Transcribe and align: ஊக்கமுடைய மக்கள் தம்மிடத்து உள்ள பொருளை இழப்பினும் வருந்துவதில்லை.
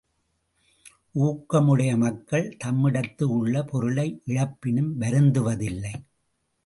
ஊக்கமுடைய 1.15 1.97
மக்கள் 1.97 2.57
தம்மிடத்து 2.63 3.23
உள்ள 3.23 3.63
பொருளை 3.63 4.21
இழப்பினும் 4.25 4.91
வருந்துவதில்லை. 4.99 5.93